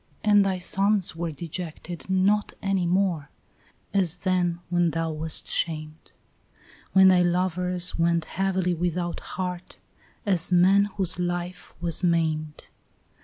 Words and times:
And 0.23 0.43
thy 0.43 0.57
sons 0.57 1.15
were 1.15 1.31
dejected 1.31 2.09
not 2.09 2.53
any 2.59 2.87
more, 2.87 3.29
as 3.93 4.17
then 4.21 4.59
When 4.71 4.89
thou 4.89 5.11
wast 5.11 5.47
shamed; 5.47 6.11
When 6.93 7.09
thy 7.09 7.21
lovers 7.21 7.99
went 7.99 8.25
heavily 8.25 8.73
without 8.73 9.19
heart, 9.19 9.77
as 10.25 10.51
men 10.51 10.85
Whose 10.97 11.19
life 11.19 11.75
was 11.79 12.03
maimed. 12.03 12.69